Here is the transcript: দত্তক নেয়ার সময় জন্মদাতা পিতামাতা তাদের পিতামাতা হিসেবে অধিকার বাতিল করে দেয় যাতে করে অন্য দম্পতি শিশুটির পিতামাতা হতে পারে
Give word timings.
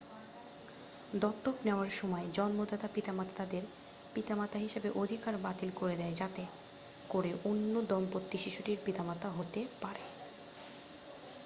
দত্তক 1.13 1.55
নেয়ার 1.65 1.89
সময় 1.91 2.25
জন্মদাতা 2.33 2.87
পিতামাতা 2.87 3.33
তাদের 3.35 3.63
পিতামাতা 4.15 4.57
হিসেবে 4.57 4.89
অধিকার 4.95 5.33
বাতিল 5.37 5.69
করে 5.75 5.95
দেয় 5.95 6.15
যাতে 6.15 6.43
করে 7.09 7.31
অন্য 7.43 7.73
দম্পতি 7.81 8.37
শিশুটির 8.37 8.79
পিতামাতা 8.85 9.27
হতে 9.29 9.61
পারে 9.81 10.03